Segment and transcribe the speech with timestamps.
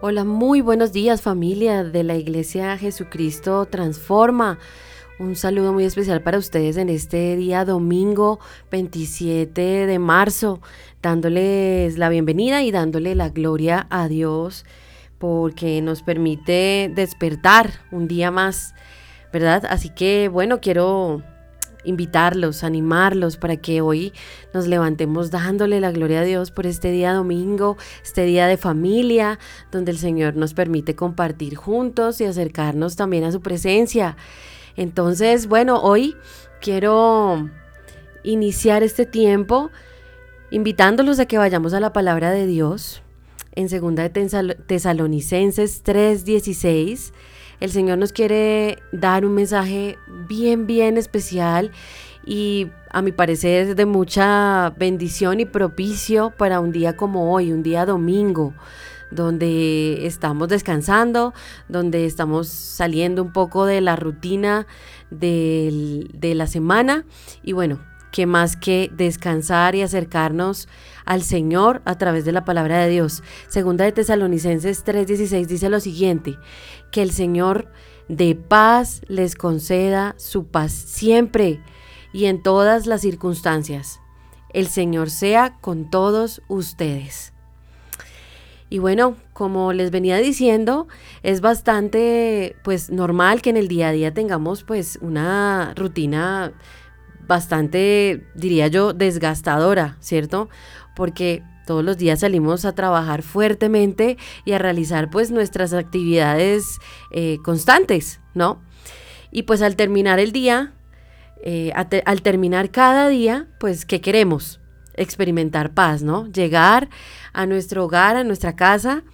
[0.00, 4.60] Hola, muy buenos días familia de la Iglesia Jesucristo Transforma.
[5.18, 8.38] Un saludo muy especial para ustedes en este día domingo
[8.70, 10.60] 27 de marzo,
[11.02, 14.64] dándoles la bienvenida y dándole la gloria a Dios
[15.18, 18.76] porque nos permite despertar un día más,
[19.32, 19.64] ¿verdad?
[19.68, 21.24] Así que bueno, quiero
[21.84, 24.12] invitarlos, animarlos para que hoy
[24.52, 29.38] nos levantemos dándole la gloria a Dios por este día domingo, este día de familia,
[29.70, 34.16] donde el Señor nos permite compartir juntos y acercarnos también a su presencia.
[34.76, 36.16] Entonces, bueno, hoy
[36.60, 37.48] quiero
[38.22, 39.70] iniciar este tiempo
[40.50, 43.02] invitándolos a que vayamos a la palabra de Dios
[43.52, 47.12] en 2 de Tesalonicenses 3:16
[47.60, 51.72] el Señor nos quiere dar un mensaje bien, bien especial
[52.24, 57.52] y a mi parecer es de mucha bendición y propicio para un día como hoy,
[57.52, 58.54] un día domingo
[59.10, 61.32] donde estamos descansando,
[61.68, 64.66] donde estamos saliendo un poco de la rutina
[65.10, 67.04] de la semana.
[67.42, 67.80] Y bueno,
[68.10, 70.68] que más que descansar y acercarnos
[71.08, 73.22] al Señor a través de la palabra de Dios.
[73.48, 76.36] Segunda de Tesalonicenses 3:16 dice lo siguiente,
[76.92, 77.72] que el Señor
[78.08, 81.62] de paz les conceda su paz siempre
[82.12, 84.00] y en todas las circunstancias.
[84.52, 87.32] El Señor sea con todos ustedes.
[88.68, 90.88] Y bueno, como les venía diciendo,
[91.22, 96.52] es bastante pues normal que en el día a día tengamos pues una rutina
[97.26, 100.48] bastante, diría yo, desgastadora, ¿cierto?
[100.98, 106.80] Porque todos los días salimos a trabajar fuertemente y a realizar pues nuestras actividades
[107.12, 108.60] eh, constantes, ¿no?
[109.30, 110.72] Y pues al terminar el día,
[111.44, 111.72] eh,
[112.04, 114.60] al terminar cada día, pues ¿qué queremos?
[114.94, 116.26] Experimentar paz, ¿no?
[116.32, 116.88] Llegar
[117.32, 119.04] a nuestro hogar, a nuestra casa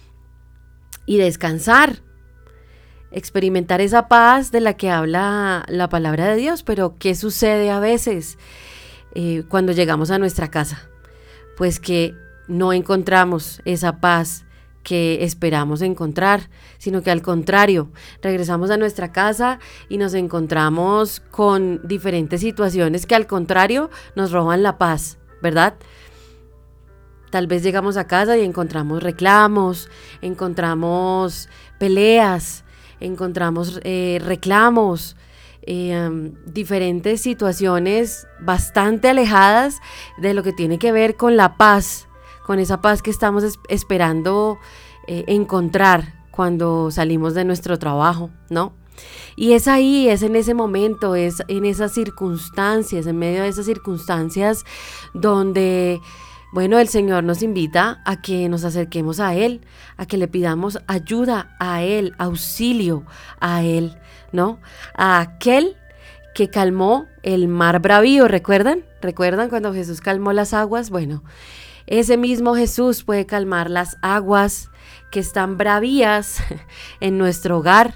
[1.05, 2.01] y descansar,
[3.11, 6.63] experimentar esa paz de la que habla la palabra de Dios.
[6.63, 8.39] Pero ¿qué sucede a veces
[9.13, 10.89] eh, cuando llegamos a nuestra casa?
[11.57, 12.15] Pues que
[12.47, 14.45] no encontramos esa paz
[14.85, 21.81] que esperamos encontrar, sino que al contrario, regresamos a nuestra casa y nos encontramos con
[21.85, 25.73] diferentes situaciones que al contrario nos roban la paz, ¿verdad?
[27.31, 29.89] Tal vez llegamos a casa y encontramos reclamos,
[30.21, 31.49] encontramos
[31.79, 32.63] peleas,
[32.99, 35.17] encontramos eh, reclamos,
[35.67, 39.79] eh, diferentes situaciones bastante alejadas
[40.17, 42.07] de lo que tiene que ver con la paz,
[42.45, 44.59] con esa paz que estamos esperando
[45.07, 48.73] eh, encontrar cuando salimos de nuestro trabajo, ¿no?
[49.35, 53.65] Y es ahí, es en ese momento, es en esas circunstancias, en medio de esas
[53.65, 54.63] circunstancias
[55.13, 55.99] donde
[56.55, 59.59] bueno, el Señor nos invita a que nos acerquemos a Él,
[59.97, 63.05] a que le pidamos ayuda a Él, auxilio
[63.41, 63.97] a Él,
[64.31, 64.61] ¿no?
[64.95, 65.75] A aquel
[66.33, 68.85] que calmó el mar bravío, ¿recuerdan?
[69.01, 70.91] ¿Recuerdan cuando Jesús calmó las aguas?
[70.91, 71.25] Bueno,
[71.87, 74.69] ese mismo Jesús puede calmar las aguas
[75.11, 76.37] que están bravías
[77.01, 77.95] en nuestro hogar.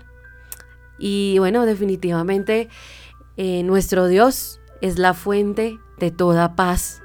[0.97, 2.67] Y bueno, definitivamente
[3.37, 7.01] eh, nuestro Dios es la fuente de toda paz.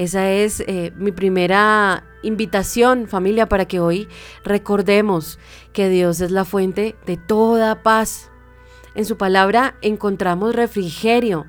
[0.00, 4.08] Esa es eh, mi primera invitación, familia, para que hoy
[4.44, 5.38] recordemos
[5.74, 8.30] que Dios es la fuente de toda paz.
[8.94, 11.48] En su palabra encontramos refrigerio,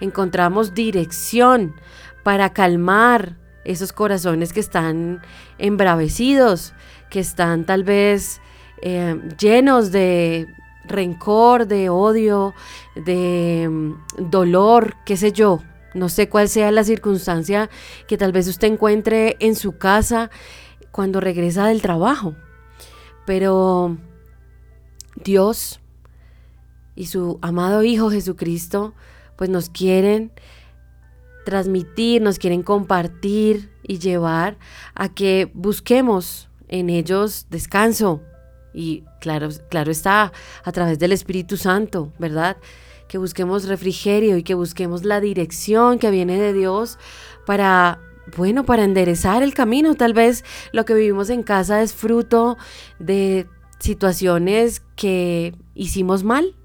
[0.00, 1.76] encontramos dirección
[2.24, 5.22] para calmar esos corazones que están
[5.58, 6.74] embravecidos,
[7.08, 8.40] que están tal vez
[8.82, 10.48] eh, llenos de
[10.86, 12.52] rencor, de odio,
[12.96, 15.60] de mm, dolor, qué sé yo,
[15.94, 17.70] no sé cuál sea la circunstancia
[18.06, 20.30] que tal vez usted encuentre en su casa
[20.90, 22.34] cuando regresa del trabajo.
[23.26, 23.96] Pero
[25.16, 25.80] Dios
[26.94, 28.94] y su amado Hijo Jesucristo
[29.36, 30.32] pues nos quieren
[31.44, 34.58] transmitir, nos quieren compartir y llevar
[34.94, 38.22] a que busquemos en ellos descanso.
[38.74, 40.32] Y claro, claro está,
[40.64, 42.56] a través del Espíritu Santo, ¿verdad?
[43.12, 46.98] Que busquemos refrigerio y que busquemos la dirección que viene de Dios
[47.44, 48.00] para,
[48.38, 49.94] bueno, para enderezar el camino.
[49.96, 52.56] Tal vez lo que vivimos en casa es fruto
[52.98, 53.46] de
[53.80, 56.56] situaciones que hicimos mal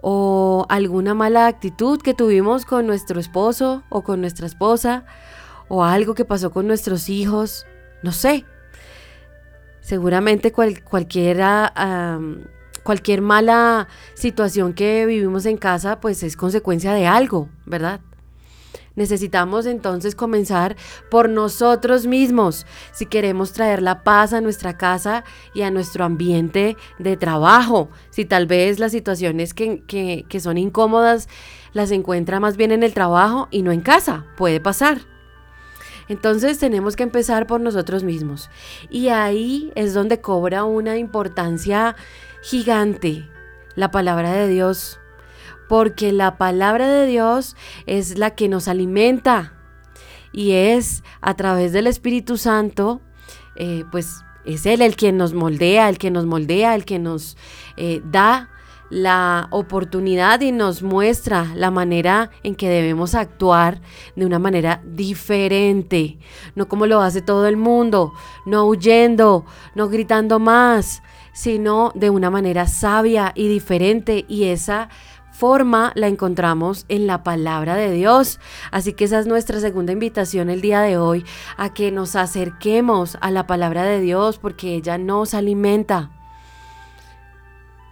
[0.00, 5.06] o alguna mala actitud que tuvimos con nuestro esposo o con nuestra esposa
[5.66, 7.66] o algo que pasó con nuestros hijos,
[8.04, 8.44] no sé.
[9.80, 11.72] Seguramente cualquiera
[12.82, 18.00] cualquier mala situación que vivimos en casa, pues es consecuencia de algo, ¿verdad?
[18.94, 20.76] Necesitamos entonces comenzar
[21.10, 25.24] por nosotros mismos si queremos traer la paz a nuestra casa
[25.54, 27.88] y a nuestro ambiente de trabajo.
[28.10, 31.28] Si tal vez las situaciones que, que, son incómodas
[31.72, 35.00] las encuentra más bien en el trabajo y no en casa, puede pasar.
[36.08, 38.50] Entonces tenemos que empezar por nosotros mismos.
[38.90, 41.96] Y ahí es donde cobra una importancia
[42.42, 43.28] gigante
[43.74, 44.98] la palabra de Dios.
[45.68, 47.56] Porque la palabra de Dios
[47.86, 49.54] es la que nos alimenta
[50.32, 53.00] y es a través del Espíritu Santo,
[53.56, 57.36] eh, pues es Él el que nos moldea, el que nos moldea, el que nos
[57.76, 58.50] eh, da
[58.90, 63.80] la oportunidad y nos muestra la manera en que debemos actuar
[64.16, 66.18] de una manera diferente,
[66.54, 68.12] no como lo hace todo el mundo,
[68.44, 71.02] no huyendo, no gritando más,
[71.32, 74.88] sino de una manera sabia y diferente y esa
[75.32, 78.38] forma la encontramos en la palabra de Dios.
[78.70, 81.24] Así que esa es nuestra segunda invitación el día de hoy,
[81.56, 86.10] a que nos acerquemos a la palabra de Dios porque ella nos alimenta.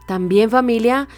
[0.07, 1.09] También familia,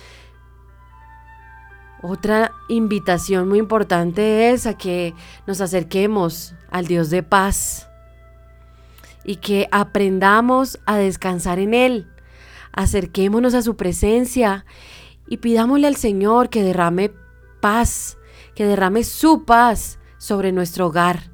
[2.03, 5.15] otra invitación muy importante es a que
[5.47, 7.89] nos acerquemos al Dios de paz
[9.25, 12.12] y que aprendamos a descansar en Él.
[12.73, 14.65] Acerquémonos a su presencia
[15.29, 17.13] y pidámosle al Señor que derrame
[17.61, 18.19] paz,
[18.55, 21.31] que derrame su paz sobre nuestro hogar,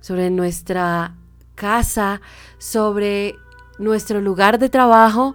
[0.00, 1.16] sobre nuestra
[1.54, 2.20] casa,
[2.58, 3.36] sobre
[3.78, 5.34] nuestro lugar de trabajo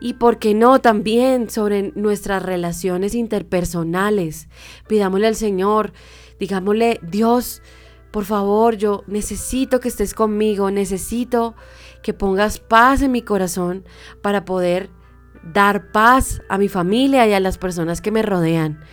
[0.00, 4.48] y, por qué no, también sobre nuestras relaciones interpersonales.
[4.88, 5.92] Pidámosle al Señor,
[6.38, 7.62] digámosle, Dios,
[8.10, 11.54] por favor, yo necesito que estés conmigo, necesito
[12.04, 13.82] que pongas paz en mi corazón
[14.22, 14.90] para poder
[15.42, 18.84] dar paz a mi familia y a las personas que me rodean.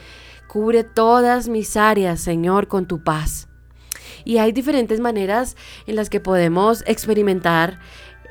[0.47, 3.49] Cubre todas mis áreas, Señor, con tu paz.
[4.23, 7.79] Y hay diferentes maneras en las que podemos experimentar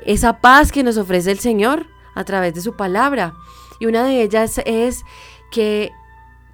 [0.03, 1.85] esa paz que nos ofrece el Señor
[2.15, 3.35] a través de su palabra.
[3.79, 5.03] Y una de ellas es
[5.51, 5.91] que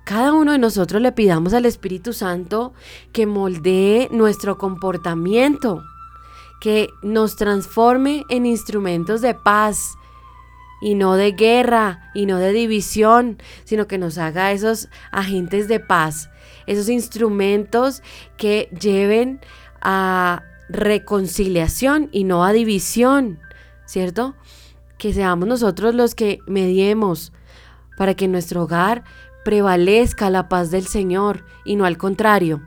[0.04, 2.74] cada uno de nosotros le pidamos al Espíritu Santo
[3.14, 5.82] que moldee nuestro comportamiento,
[6.60, 9.98] que nos transforme en instrumentos de paz,
[10.80, 15.80] y no de guerra y no de división, sino que nos haga esos agentes de
[15.80, 16.30] paz,
[16.66, 18.04] esos instrumentos
[18.38, 19.40] que lleven
[19.82, 23.40] a reconciliación y no a división,
[23.86, 24.36] ¿cierto?
[24.98, 27.32] Que seamos nosotros los que mediemos
[27.98, 29.04] para que en nuestro hogar
[29.44, 32.62] prevalezca la paz del Señor y no al contrario,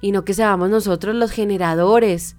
[0.00, 2.36] y no que seamos nosotros los generadores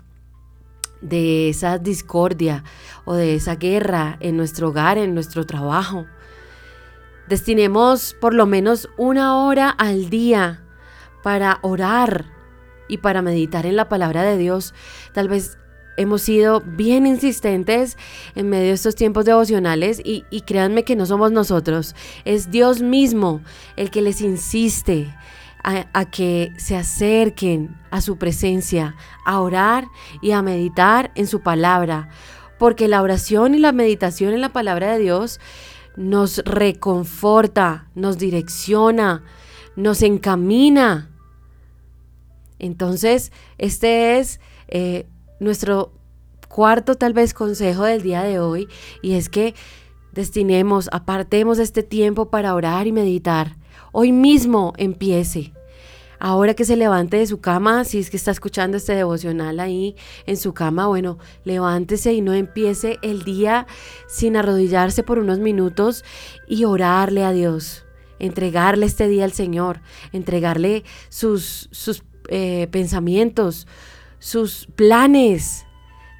[1.02, 2.64] de esa discordia
[3.06, 6.06] o de esa guerra en nuestro hogar, en nuestro trabajo.
[7.28, 10.64] Destinemos por lo menos una hora al día
[11.22, 12.26] para orar
[12.88, 14.74] y para meditar en la palabra de Dios.
[15.14, 15.58] Tal vez
[15.96, 17.98] hemos sido bien insistentes
[18.34, 21.94] en medio de estos tiempos devocionales y, y créanme que no somos nosotros,
[22.26, 23.42] es Dios mismo
[23.76, 25.14] el que les insiste
[25.64, 28.96] a, que se acerquen a su presencia,
[29.26, 29.88] a orar
[30.22, 32.10] y a meditar en su palabra,
[32.58, 35.40] porque la oración y la meditación en la palabra de Dios
[35.96, 39.24] nos reconforta, nos direcciona,
[39.76, 41.10] nos encamina.
[42.58, 45.08] Entonces, este es eh,
[45.40, 45.94] nuestro
[46.48, 48.68] cuarto tal vez consejo del día de hoy
[49.02, 49.56] y es que
[50.12, 53.59] destinemos, apartemos este tiempo para orar y meditar
[53.92, 55.54] Hoy mismo empiece.
[56.20, 59.96] Ahora que se levante de su cama, si es que está escuchando este devocional ahí
[60.26, 63.68] en su cama, bueno, levántese y no empiece el día
[64.08, 66.04] sin arrodillarse por unos minutos
[66.46, 67.86] y orarle a Dios,
[68.20, 69.80] entregarle este día al Señor,
[70.12, 73.66] entregarle sus, sus eh, pensamientos,
[74.20, 75.66] sus planes,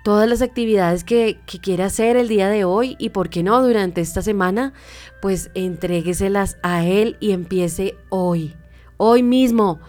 [0.04, 3.62] todas las actividades que, que quiere hacer el día de hoy y, ¿por qué no?,
[3.62, 4.74] durante esta semana,
[5.22, 8.56] pues entrégueselas a Él y empiece hoy,
[8.98, 9.80] hoy mismo.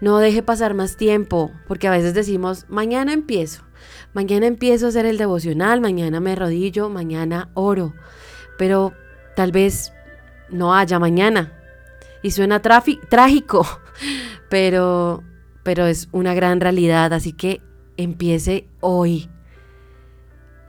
[0.00, 3.62] No deje pasar más tiempo, porque a veces decimos, mañana empiezo,
[4.12, 7.94] mañana empiezo a hacer el devocional, mañana me rodillo, mañana oro,
[8.58, 8.92] pero
[9.36, 9.92] tal vez
[10.50, 11.52] no haya mañana.
[12.22, 13.66] Y suena trágico,
[14.50, 15.22] pero,
[15.62, 17.62] pero es una gran realidad, así que
[17.96, 19.30] empiece hoy.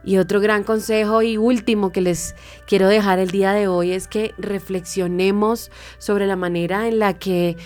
[0.05, 2.35] Y otro gran consejo y último que les
[2.67, 7.57] quiero dejar el día de hoy es que reflexionemos sobre la manera en la que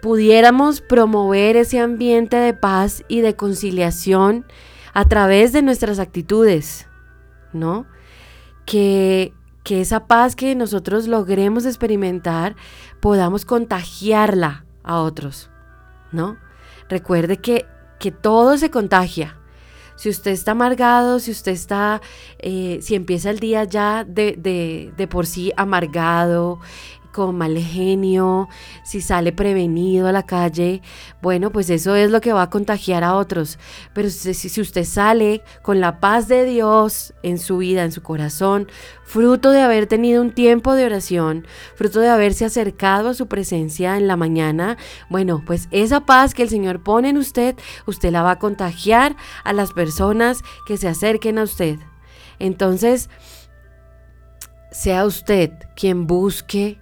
[0.00, 4.46] pudiéramos promover ese ambiente de paz y de conciliación
[4.94, 6.88] a través de nuestras actitudes,
[7.52, 7.86] ¿no?
[8.64, 12.56] Que, que esa paz que nosotros logremos experimentar
[13.00, 15.50] podamos contagiarla a otros,
[16.12, 16.38] ¿no?
[16.88, 17.66] Recuerde que,
[17.98, 19.38] que todo se contagia.
[20.02, 22.02] Si usted está amargado, si usted está,
[22.40, 26.58] eh, si empieza el día ya de, de, de por sí amargado,
[27.12, 28.48] con mal genio,
[28.82, 30.82] si sale prevenido a la calle,
[31.20, 33.58] bueno, pues eso es lo que va a contagiar a otros.
[33.92, 38.02] Pero si, si, usted sale con la paz de Dios en su vida, en su
[38.02, 38.68] corazón,
[39.04, 43.96] fruto de haber tenido un tiempo de oración, fruto de haberse acercado a su presencia
[43.96, 44.78] en la mañana,
[45.10, 47.54] bueno, pues esa paz que el Señor pone en usted,
[47.86, 51.78] usted la va a contagiar a las personas que se acerquen a usted.
[52.38, 53.08] Entonces,
[54.72, 56.81] sea usted quien busque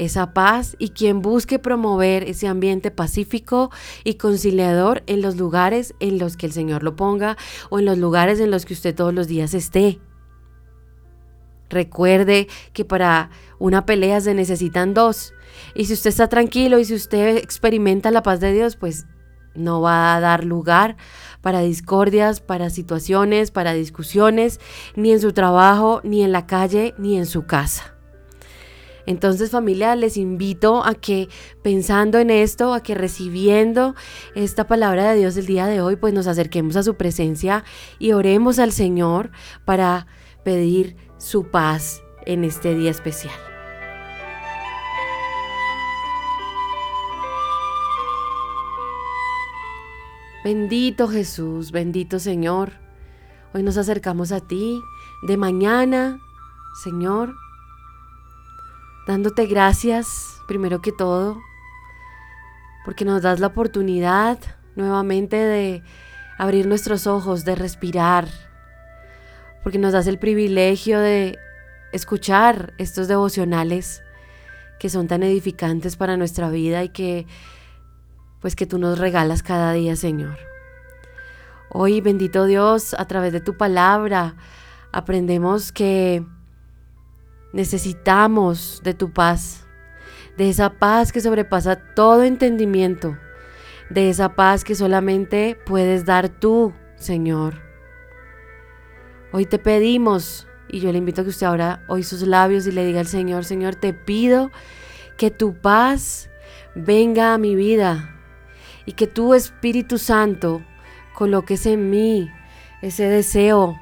[0.00, 3.70] esa paz y quien busque promover ese ambiente pacífico
[4.02, 7.36] y conciliador en los lugares en los que el Señor lo ponga
[7.68, 10.00] o en los lugares en los que usted todos los días esté.
[11.68, 15.34] Recuerde que para una pelea se necesitan dos.
[15.74, 19.06] Y si usted está tranquilo y si usted experimenta la paz de Dios, pues
[19.54, 20.96] no va a dar lugar
[21.42, 24.60] para discordias, para situaciones, para discusiones,
[24.96, 27.99] ni en su trabajo, ni en la calle, ni en su casa.
[29.06, 31.28] Entonces familia, les invito a que
[31.62, 33.94] pensando en esto, a que recibiendo
[34.34, 37.64] esta palabra de Dios el día de hoy, pues nos acerquemos a su presencia
[37.98, 39.30] y oremos al Señor
[39.64, 40.06] para
[40.44, 43.34] pedir su paz en este día especial.
[50.42, 52.72] Bendito Jesús, bendito Señor.
[53.52, 54.80] Hoy nos acercamos a ti
[55.22, 56.20] de mañana,
[56.82, 57.34] Señor
[59.10, 61.42] dándote gracias primero que todo,
[62.84, 64.38] porque nos das la oportunidad
[64.76, 65.82] nuevamente de
[66.38, 68.28] abrir nuestros ojos, de respirar,
[69.64, 71.36] porque nos das el privilegio de
[71.92, 74.04] escuchar estos devocionales
[74.78, 77.26] que son tan edificantes para nuestra vida y que
[78.40, 80.38] pues que tú nos regalas cada día, Señor.
[81.68, 84.36] Hoy, bendito Dios, a través de tu palabra
[84.92, 86.24] aprendemos que
[87.52, 89.66] Necesitamos de tu paz,
[90.36, 93.16] de esa paz que sobrepasa todo entendimiento,
[93.88, 97.54] de esa paz que solamente puedes dar tú, Señor.
[99.32, 102.72] Hoy te pedimos, y yo le invito a que usted ahora hoy sus labios y
[102.72, 104.50] le diga al Señor, Señor, te pido
[105.16, 106.30] que tu paz
[106.74, 108.16] venga a mi vida
[108.86, 110.62] y que tu Espíritu Santo
[111.14, 112.30] coloques en mí
[112.80, 113.76] ese deseo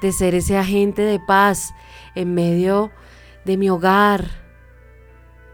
[0.00, 1.74] de ser ese agente de paz
[2.14, 2.90] en medio
[3.44, 4.30] de mi hogar,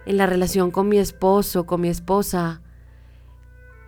[0.07, 2.63] en la relación con mi esposo, con mi esposa,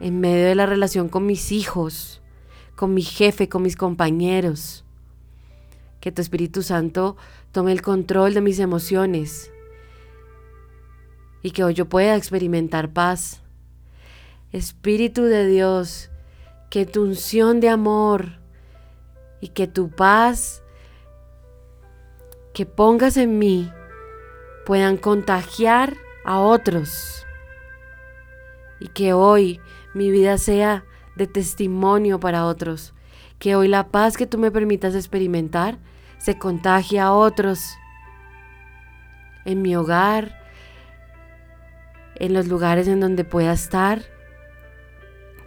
[0.01, 2.21] en medio de la relación con mis hijos,
[2.77, 4.85] con mi jefe, con mis compañeros.
[6.01, 7.17] Que tu Espíritu Santo
[7.53, 9.51] tome el control de mis emociones
[11.43, 13.43] y que hoy yo pueda experimentar paz.
[14.53, 16.11] Espíritu de Dios,
[16.71, 18.39] que tu unción de amor
[19.41, 20.63] y que tu paz
[22.53, 23.71] que pongas en mí
[24.67, 27.25] puedan contagiar a otros
[28.81, 29.61] y que hoy
[29.95, 30.85] mi vida sea
[31.17, 32.95] de testimonio para otros,
[33.39, 35.79] que hoy la paz que tú me permitas experimentar
[36.19, 37.77] se contagie a otros
[39.45, 40.39] en mi hogar,
[42.17, 44.03] en los lugares en donde pueda estar,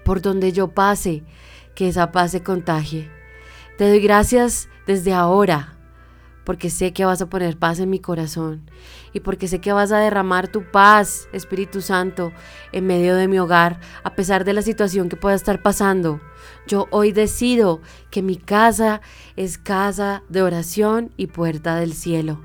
[0.03, 1.23] por donde yo pase,
[1.75, 3.20] que esa paz se contagie.
[3.77, 5.77] Te doy gracias desde ahora,
[6.43, 8.69] porque sé que vas a poner paz en mi corazón
[9.13, 12.31] y porque sé que vas a derramar tu paz, Espíritu Santo,
[12.71, 16.19] en medio de mi hogar, a pesar de la situación que pueda estar pasando.
[16.67, 19.01] Yo hoy decido que mi casa
[19.35, 22.41] es casa de oración y puerta del cielo,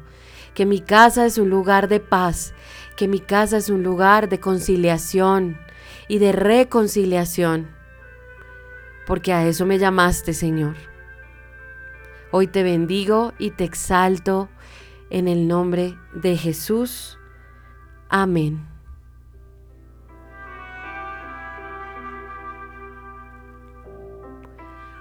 [0.54, 2.54] que mi casa es un lugar de paz,
[2.96, 5.58] que mi casa es un lugar de conciliación
[6.08, 7.68] y de reconciliación,
[9.06, 10.95] porque a eso me llamaste, Señor.
[12.38, 14.50] Hoy te bendigo y te exalto
[15.08, 17.16] en el nombre de Jesús.
[18.10, 18.68] Amén.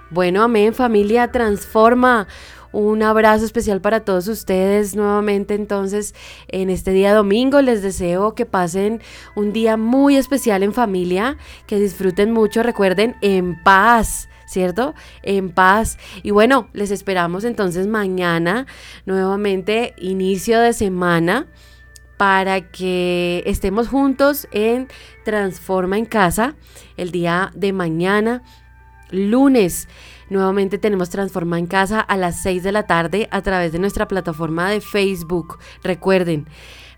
[0.08, 2.26] Bueno, amén familia, transforma.
[2.72, 6.14] Un abrazo especial para todos ustedes nuevamente entonces
[6.48, 7.60] en este día domingo.
[7.60, 9.02] Les deseo que pasen
[9.34, 14.94] un día muy especial en familia, que disfruten mucho, recuerden, en paz ¿cierto?
[15.22, 15.98] En paz.
[16.22, 18.66] Y bueno, les esperamos entonces mañana,
[19.04, 21.46] nuevamente inicio de semana,
[22.16, 24.88] para que estemos juntos en
[25.24, 26.54] Transforma en Casa
[26.96, 28.42] el día de mañana,
[29.10, 29.88] lunes.
[30.30, 34.08] Nuevamente tenemos Transforma en Casa a las 6 de la tarde a través de nuestra
[34.08, 35.58] plataforma de Facebook.
[35.82, 36.46] Recuerden,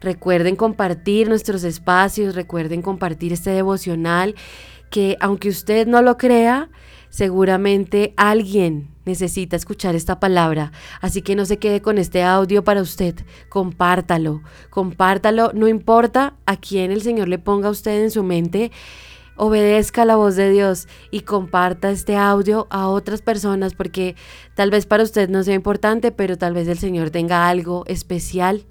[0.01, 4.37] Recuerden compartir nuestros espacios, recuerden compartir este devocional
[4.91, 6.71] que aunque usted no lo crea,
[7.11, 10.73] seguramente alguien necesita escuchar esta palabra.
[11.01, 13.15] Así que no se quede con este audio para usted.
[13.49, 15.53] Compártalo, compártalo.
[15.55, 18.71] No importa a quién el Señor le ponga a usted en su mente.
[19.37, 24.17] Obedezca la voz de Dios y comparta este audio a otras personas porque
[24.55, 28.65] tal vez para usted no sea importante, pero tal vez el Señor tenga algo especial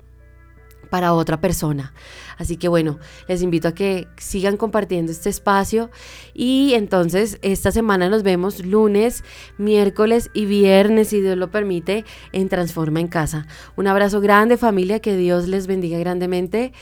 [0.90, 1.94] para otra persona.
[2.38, 5.90] Así que bueno, les invito a que sigan compartiendo este espacio
[6.34, 9.24] y entonces esta semana nos vemos lunes,
[9.58, 13.48] miércoles y viernes, si Dios lo permite, en Transforma en Casa.
[13.76, 16.74] Un abrazo grande familia, que Dios les bendiga grandemente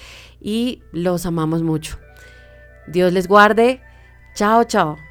[0.42, 1.98] y los amamos mucho.
[2.88, 3.82] Dios les guarde.
[4.36, 5.05] Chao, chao.